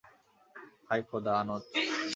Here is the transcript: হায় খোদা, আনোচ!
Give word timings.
হায় 0.87 1.03
খোদা, 1.09 1.31
আনোচ! 1.41 1.63